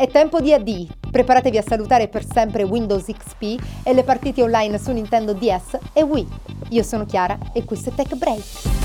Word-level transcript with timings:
È 0.00 0.08
tempo 0.08 0.40
di 0.40 0.50
AD. 0.50 1.10
Preparatevi 1.10 1.58
a 1.58 1.62
salutare 1.62 2.08
per 2.08 2.24
sempre 2.24 2.62
Windows 2.62 3.04
XP 3.04 3.82
e 3.82 3.92
le 3.92 4.02
partite 4.02 4.40
online 4.40 4.78
su 4.78 4.92
Nintendo 4.92 5.34
DS 5.34 5.78
e 5.92 6.02
Wii. 6.02 6.26
Io 6.70 6.82
sono 6.82 7.04
Chiara 7.04 7.38
e 7.52 7.66
questo 7.66 7.90
è 7.90 7.92
Tech 7.92 8.14
Break. 8.14 8.79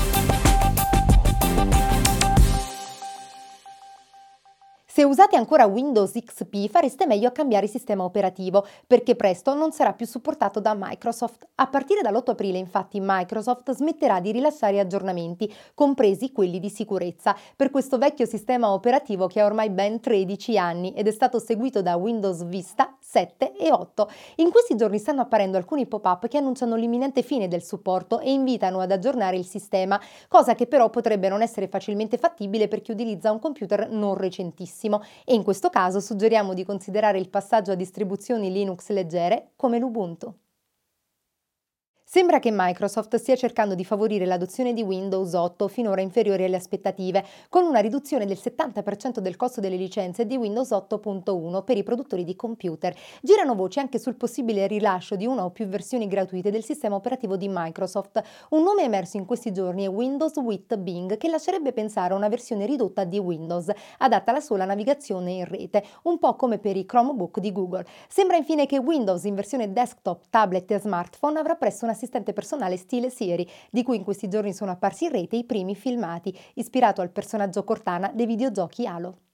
Se 4.96 5.04
usate 5.04 5.36
ancora 5.36 5.66
Windows 5.66 6.12
XP 6.12 6.70
fareste 6.70 7.04
meglio 7.04 7.28
a 7.28 7.30
cambiare 7.30 7.66
sistema 7.66 8.02
operativo 8.02 8.66
perché 8.86 9.14
presto 9.14 9.52
non 9.52 9.70
sarà 9.70 9.92
più 9.92 10.06
supportato 10.06 10.58
da 10.58 10.74
Microsoft. 10.74 11.46
A 11.56 11.66
partire 11.66 12.00
dall'8 12.00 12.30
aprile 12.30 12.56
infatti 12.56 12.98
Microsoft 12.98 13.72
smetterà 13.72 14.20
di 14.20 14.32
rilasciare 14.32 14.80
aggiornamenti, 14.80 15.54
compresi 15.74 16.32
quelli 16.32 16.58
di 16.60 16.70
sicurezza, 16.70 17.36
per 17.54 17.68
questo 17.68 17.98
vecchio 17.98 18.24
sistema 18.24 18.72
operativo 18.72 19.26
che 19.26 19.40
ha 19.40 19.44
ormai 19.44 19.68
ben 19.68 20.00
13 20.00 20.56
anni 20.56 20.94
ed 20.94 21.08
è 21.08 21.12
stato 21.12 21.40
seguito 21.40 21.82
da 21.82 21.96
Windows 21.96 22.46
Vista 22.46 22.95
7 23.08 23.52
e 23.56 23.70
8. 23.70 24.10
In 24.36 24.50
questi 24.50 24.74
giorni 24.74 24.98
stanno 24.98 25.20
apparendo 25.20 25.56
alcuni 25.56 25.86
pop-up 25.86 26.26
che 26.26 26.38
annunciano 26.38 26.74
l'imminente 26.74 27.22
fine 27.22 27.46
del 27.46 27.62
supporto 27.62 28.18
e 28.18 28.32
invitano 28.32 28.80
ad 28.80 28.90
aggiornare 28.90 29.36
il 29.36 29.46
sistema, 29.46 30.00
cosa 30.26 30.56
che 30.56 30.66
però 30.66 30.90
potrebbe 30.90 31.28
non 31.28 31.40
essere 31.40 31.68
facilmente 31.68 32.18
fattibile 32.18 32.66
per 32.66 32.82
chi 32.82 32.90
utilizza 32.90 33.30
un 33.30 33.38
computer 33.38 33.88
non 33.88 34.14
recentissimo 34.16 35.02
e 35.24 35.34
in 35.34 35.44
questo 35.44 35.70
caso 35.70 36.00
suggeriamo 36.00 36.52
di 36.52 36.64
considerare 36.64 37.18
il 37.18 37.30
passaggio 37.30 37.70
a 37.70 37.76
distribuzioni 37.76 38.50
Linux 38.50 38.88
leggere 38.88 39.52
come 39.54 39.78
l'Ubuntu. 39.78 40.34
Sembra 42.08 42.38
che 42.38 42.52
Microsoft 42.52 43.16
stia 43.16 43.34
cercando 43.34 43.74
di 43.74 43.84
favorire 43.84 44.26
l'adozione 44.26 44.72
di 44.72 44.80
Windows 44.80 45.32
8 45.32 45.66
finora 45.66 46.00
inferiore 46.00 46.44
alle 46.44 46.54
aspettative, 46.54 47.24
con 47.48 47.64
una 47.64 47.80
riduzione 47.80 48.26
del 48.26 48.38
70% 48.40 49.18
del 49.18 49.34
costo 49.34 49.60
delle 49.60 49.74
licenze 49.74 50.24
di 50.24 50.36
Windows 50.36 50.70
8.1 50.70 51.64
per 51.64 51.76
i 51.76 51.82
produttori 51.82 52.22
di 52.22 52.36
computer. 52.36 52.94
Girano 53.22 53.56
voci 53.56 53.80
anche 53.80 53.98
sul 53.98 54.14
possibile 54.14 54.68
rilascio 54.68 55.16
di 55.16 55.26
una 55.26 55.44
o 55.44 55.50
più 55.50 55.66
versioni 55.66 56.06
gratuite 56.06 56.52
del 56.52 56.62
sistema 56.62 56.94
operativo 56.94 57.36
di 57.36 57.48
Microsoft. 57.50 58.22
Un 58.50 58.62
nome 58.62 58.84
emerso 58.84 59.16
in 59.16 59.24
questi 59.24 59.50
giorni 59.50 59.84
è 59.84 59.88
Windows 59.88 60.36
with 60.36 60.76
Bing, 60.76 61.16
che 61.16 61.28
lascerebbe 61.28 61.72
pensare 61.72 62.14
a 62.14 62.16
una 62.16 62.28
versione 62.28 62.66
ridotta 62.66 63.02
di 63.02 63.18
Windows, 63.18 63.68
adatta 63.98 64.30
alla 64.30 64.40
sola 64.40 64.64
navigazione 64.64 65.32
in 65.32 65.44
rete, 65.44 65.82
un 66.02 66.20
po' 66.20 66.36
come 66.36 66.58
per 66.58 66.76
i 66.76 66.86
Chromebook 66.86 67.40
di 67.40 67.50
Google. 67.50 67.84
Sembra 68.06 68.36
infine 68.36 68.66
che 68.66 68.78
Windows 68.78 69.24
in 69.24 69.34
versione 69.34 69.72
desktop, 69.72 70.26
tablet 70.30 70.70
e 70.70 70.78
smartphone 70.78 71.40
avrà 71.40 71.56
presto 71.56 71.84
una 71.84 71.94
assistente 71.96 72.32
personale 72.32 72.76
stile 72.76 73.10
Siri, 73.10 73.48
di 73.70 73.82
cui 73.82 73.96
in 73.96 74.04
questi 74.04 74.28
giorni 74.28 74.52
sono 74.52 74.70
apparsi 74.70 75.04
in 75.04 75.10
rete 75.10 75.36
i 75.36 75.44
primi 75.44 75.74
filmati, 75.74 76.36
ispirato 76.54 77.00
al 77.00 77.10
personaggio 77.10 77.64
Cortana 77.64 78.12
dei 78.14 78.26
videogiochi 78.26 78.86
Halo. 78.86 79.25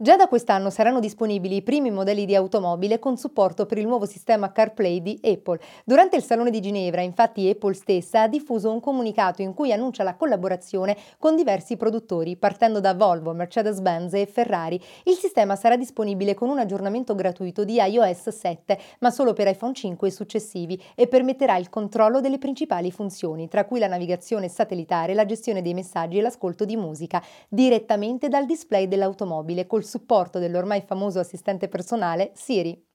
Già 0.00 0.14
da 0.14 0.28
quest'anno 0.28 0.70
saranno 0.70 1.00
disponibili 1.00 1.56
i 1.56 1.62
primi 1.62 1.90
modelli 1.90 2.24
di 2.24 2.36
automobile 2.36 3.00
con 3.00 3.16
supporto 3.16 3.66
per 3.66 3.78
il 3.78 3.86
nuovo 3.88 4.06
sistema 4.06 4.52
CarPlay 4.52 5.02
di 5.02 5.18
Apple. 5.24 5.58
Durante 5.84 6.14
il 6.14 6.22
Salone 6.22 6.50
di 6.50 6.60
Ginevra, 6.60 7.00
infatti, 7.00 7.48
Apple 7.48 7.74
stessa 7.74 8.22
ha 8.22 8.28
diffuso 8.28 8.70
un 8.70 8.78
comunicato 8.78 9.42
in 9.42 9.54
cui 9.54 9.72
annuncia 9.72 10.04
la 10.04 10.14
collaborazione 10.14 10.96
con 11.18 11.34
diversi 11.34 11.76
produttori, 11.76 12.36
partendo 12.36 12.78
da 12.78 12.94
Volvo, 12.94 13.32
Mercedes-Benz 13.32 14.12
e 14.14 14.26
Ferrari. 14.26 14.80
Il 15.02 15.16
sistema 15.16 15.56
sarà 15.56 15.76
disponibile 15.76 16.34
con 16.34 16.48
un 16.48 16.60
aggiornamento 16.60 17.16
gratuito 17.16 17.64
di 17.64 17.74
iOS 17.82 18.28
7, 18.28 18.78
ma 19.00 19.10
solo 19.10 19.32
per 19.32 19.48
iPhone 19.48 19.74
5 19.74 20.06
e 20.06 20.12
successivi, 20.12 20.80
e 20.94 21.08
permetterà 21.08 21.56
il 21.56 21.70
controllo 21.70 22.20
delle 22.20 22.38
principali 22.38 22.92
funzioni, 22.92 23.48
tra 23.48 23.64
cui 23.64 23.80
la 23.80 23.88
navigazione 23.88 24.48
satellitare, 24.48 25.12
la 25.12 25.26
gestione 25.26 25.60
dei 25.60 25.74
messaggi 25.74 26.18
e 26.18 26.20
l'ascolto 26.20 26.64
di 26.64 26.76
musica, 26.76 27.20
direttamente 27.48 28.28
dal 28.28 28.46
display 28.46 28.86
dell'automobile 28.86 29.66
col 29.66 29.86
supporto 29.88 30.38
dell'ormai 30.38 30.82
famoso 30.82 31.18
assistente 31.18 31.68
personale 31.68 32.30
Siri. 32.34 32.87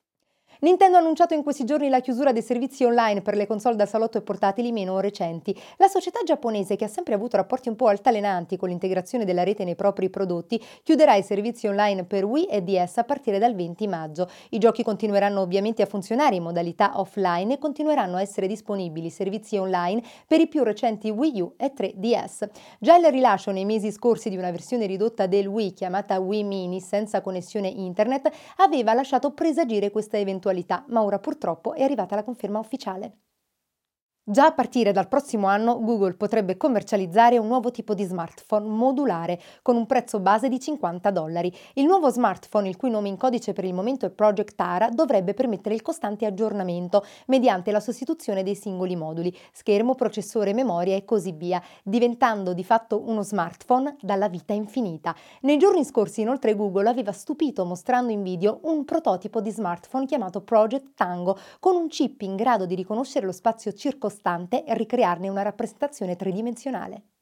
Nintendo 0.64 0.96
ha 0.96 1.02
annunciato 1.02 1.34
in 1.34 1.44
questi 1.44 1.66
giorni 1.66 1.90
la 1.90 2.00
chiusura 2.00 2.32
dei 2.32 2.42
servizi 2.42 2.86
online 2.86 3.22
per 3.22 3.36
le 3.36 3.46
console 3.46 3.76
da 3.76 3.86
salotto 3.86 4.18
e 4.18 4.22
portatili 4.22 4.72
meno 4.72 5.02
recenti. 5.02 5.54
La 5.76 5.90
società 5.90 6.22
giapponese, 6.24 6.78
che 6.78 6.86
ha 6.86 6.88
sempre 6.88 7.14
avuto 7.14 7.36
rapporti 7.36 7.68
un 7.68 7.76
po' 7.76 7.88
altalenanti 7.88 8.56
con 8.56 8.70
l'integrazione 8.70 9.26
della 9.26 9.44
rete 9.44 9.66
nei 9.66 9.76
propri 9.76 10.10
prodotti, 10.10 10.64
chiuderà 10.82 11.16
i 11.16 11.22
servizi 11.22 11.68
online 11.68 12.06
per 12.06 12.24
Wii 12.24 12.46
e 12.46 12.62
DS 12.62 13.00
a 13.00 13.04
partire 13.04 13.40
dal 13.40 13.56
20 13.56 13.88
maggio. 13.88 14.30
I 14.52 14.58
giochi 14.58 14.84
continueranno 14.84 15.42
ovviamente 15.42 15.82
a 15.82 15.86
funzionare 15.86 16.36
in 16.36 16.44
modalità 16.44 16.98
offline 16.98 17.56
e 17.56 17.60
continueranno 17.60 18.16
a 18.16 18.22
essere 18.22 18.48
disponibili 18.48 19.10
servizi 19.10 19.58
online 19.58 20.02
per 20.26 20.40
i 20.40 20.48
più 20.48 20.64
recenti 20.64 21.10
Wii 21.10 21.42
U 21.42 21.54
e 21.58 21.74
3DS. 21.76 22.48
Già 22.80 22.96
il 22.96 23.08
rilascio 23.08 23.52
nei 23.52 23.66
mesi 23.66 23.92
scorsi 23.92 24.30
di 24.30 24.38
una 24.38 24.52
versione 24.52 24.86
ridotta 24.86 25.28
del 25.28 25.46
Wii 25.46 25.74
chiamata 25.74 26.22
Wii 26.22 26.44
Mini 26.46 26.80
senza 26.80 27.20
connessione 27.20 27.68
internet 27.68 28.32
aveva 28.60 28.94
lasciato 28.94 29.32
presagire 29.32 29.92
questa 29.92 30.18
eventualità 30.18 30.52
eventualità, 30.54 30.86
ma 30.90 31.02
ora 31.04 31.20
purtroppo 31.20 31.74
è 31.74 31.82
arrivata 31.84 32.16
la 32.16 32.24
conferma 32.24 32.60
ufficiale. 32.60 33.18
Già 34.26 34.46
a 34.46 34.54
partire 34.54 34.94
dal 34.94 35.10
prossimo 35.10 35.48
anno 35.48 35.82
Google 35.82 36.14
potrebbe 36.14 36.56
commercializzare 36.56 37.38
un 37.38 37.48
nuovo 37.48 37.72
tipo 37.72 37.94
di 37.94 38.06
smartphone 38.06 38.66
modulare 38.66 39.38
con 39.62 39.76
un 39.76 39.86
prezzo 39.86 40.22
base 40.22 40.48
di 40.48 40.62
50 40.62 41.12
dollari. 41.12 41.54
Il 41.74 41.84
nuovo 41.84 42.10
smartphone, 42.10 42.70
il 42.70 42.78
cui 42.78 42.90
nome 42.90 43.10
in 43.10 43.18
codice 43.18 43.52
per 43.52 43.66
il 43.66 43.74
momento 43.74 44.06
è 44.06 44.12
Project 44.12 44.58
Ara, 44.62 44.88
dovrebbe 44.88 45.34
permettere 45.34 45.76
il 45.76 45.82
costante 45.82 46.26
aggiornamento 46.26 47.04
mediante 47.26 47.72
la 47.72 47.82
sostituzione 47.82 48.44
dei 48.44 48.56
singoli 48.56 48.96
moduli, 48.96 49.36
schermo, 49.52 49.94
processore, 49.94 50.54
memoria 50.54 50.96
e 50.96 51.04
così 51.04 51.34
via, 51.34 51.62
diventando 51.84 52.54
di 52.54 52.64
fatto 52.64 53.02
uno 53.06 53.24
smartphone 53.24 53.98
dalla 54.00 54.30
vita 54.30 54.54
infinita. 54.54 55.14
Nei 55.42 55.58
giorni 55.58 55.84
scorsi 55.84 56.22
inoltre 56.22 56.56
Google 56.56 56.88
aveva 56.88 57.12
stupito 57.12 57.66
mostrando 57.66 58.14
in 58.14 58.24
video 58.24 58.60
un 58.62 58.86
prototipo 58.86 59.42
di 59.42 59.52
smartphone 59.52 60.06
chiamato 60.06 60.40
Project 60.40 60.94
Tango 60.96 61.38
con 61.60 61.76
un 61.76 61.90
chip 61.90 62.22
in 62.22 62.38
grado 62.38 62.66
di 62.66 62.76
riconoscere 62.76 63.26
lo 63.26 63.34
spazio 63.34 63.74
circostante 63.74 64.12
costante 64.14 64.64
ricrearne 64.68 65.28
una 65.28 65.42
rappresentazione 65.42 66.16
tridimensionale. 66.16 67.13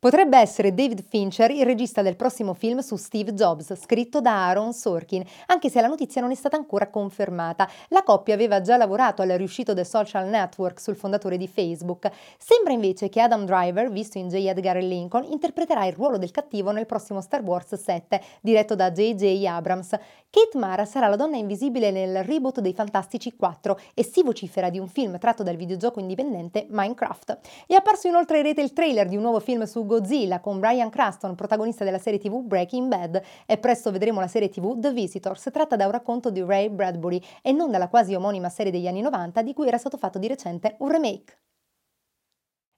Potrebbe 0.00 0.38
essere 0.38 0.74
David 0.74 1.02
Fincher 1.02 1.50
il 1.50 1.64
regista 1.64 2.02
del 2.02 2.14
prossimo 2.14 2.54
film 2.54 2.78
su 2.78 2.94
Steve 2.94 3.34
Jobs, 3.34 3.74
scritto 3.74 4.20
da 4.20 4.46
Aaron 4.46 4.72
Sorkin, 4.72 5.24
anche 5.46 5.68
se 5.68 5.80
la 5.80 5.88
notizia 5.88 6.20
non 6.20 6.30
è 6.30 6.36
stata 6.36 6.54
ancora 6.54 6.88
confermata. 6.88 7.68
La 7.88 8.04
coppia 8.04 8.34
aveva 8.34 8.60
già 8.60 8.76
lavorato 8.76 9.22
al 9.22 9.30
riuscito 9.30 9.74
del 9.74 9.84
social 9.84 10.28
network 10.28 10.78
sul 10.78 10.94
fondatore 10.94 11.36
di 11.36 11.48
Facebook. 11.48 12.08
Sembra 12.38 12.72
invece 12.72 13.08
che 13.08 13.20
Adam 13.20 13.44
Driver, 13.44 13.90
visto 13.90 14.18
in 14.18 14.28
J. 14.28 14.34
Edgar 14.34 14.76
Lincoln, 14.76 15.24
interpreterà 15.32 15.84
il 15.86 15.94
ruolo 15.94 16.16
del 16.16 16.30
cattivo 16.30 16.70
nel 16.70 16.86
prossimo 16.86 17.20
Star 17.20 17.42
Wars 17.42 17.74
7, 17.74 18.22
diretto 18.40 18.76
da 18.76 18.92
J.J. 18.92 19.46
Abrams. 19.46 19.98
Kate 20.30 20.58
Mara 20.58 20.84
sarà 20.84 21.08
la 21.08 21.16
donna 21.16 21.38
invisibile 21.38 21.90
nel 21.90 22.22
reboot 22.22 22.60
dei 22.60 22.72
Fantastici 22.72 23.34
4 23.34 23.80
e 23.94 24.04
si 24.04 24.22
vocifera 24.22 24.70
di 24.70 24.78
un 24.78 24.86
film 24.86 25.18
tratto 25.18 25.42
dal 25.42 25.56
videogioco 25.56 25.98
indipendente 25.98 26.66
Minecraft. 26.68 27.38
È 27.66 27.74
apparso 27.74 28.06
inoltre 28.06 28.36
in 28.36 28.44
rete 28.44 28.60
il 28.60 28.72
trailer 28.72 29.08
di 29.08 29.16
un 29.16 29.22
nuovo 29.22 29.40
film 29.40 29.64
su 29.64 29.86
Godzilla 29.88 30.38
con 30.38 30.60
Brian 30.60 30.90
Craston, 30.90 31.34
protagonista 31.34 31.82
della 31.82 31.98
serie 31.98 32.20
TV 32.20 32.40
Breaking 32.40 32.86
Bad, 32.86 33.20
e 33.44 33.58
presto 33.58 33.90
vedremo 33.90 34.20
la 34.20 34.28
serie 34.28 34.48
TV 34.48 34.78
The 34.78 34.92
Visitors, 34.92 35.48
tratta 35.52 35.74
da 35.74 35.86
un 35.86 35.90
racconto 35.90 36.30
di 36.30 36.40
Ray 36.40 36.68
Bradbury 36.68 37.20
e 37.42 37.50
non 37.50 37.72
dalla 37.72 37.88
quasi 37.88 38.14
omonima 38.14 38.48
serie 38.48 38.70
degli 38.70 38.86
anni 38.86 39.00
90 39.00 39.42
di 39.42 39.52
cui 39.52 39.66
era 39.66 39.78
stato 39.78 39.96
fatto 39.96 40.20
di 40.20 40.28
recente 40.28 40.76
un 40.78 40.90
remake. 40.92 41.38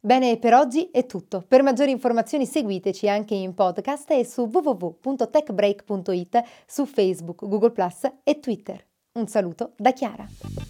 Bene, 0.02 0.38
per 0.38 0.54
oggi 0.54 0.88
è 0.90 1.04
tutto. 1.04 1.44
Per 1.46 1.62
maggiori 1.62 1.90
informazioni 1.90 2.46
seguiteci 2.46 3.06
anche 3.06 3.34
in 3.34 3.52
podcast 3.52 4.10
e 4.12 4.24
su 4.24 4.48
www.techbreak.it 4.50 6.42
su 6.66 6.86
Facebook, 6.86 7.46
Google 7.46 7.72
Plus 7.72 8.10
e 8.24 8.40
Twitter. 8.40 8.82
Un 9.18 9.26
saluto 9.26 9.72
da 9.76 9.92
Chiara. 9.92 10.69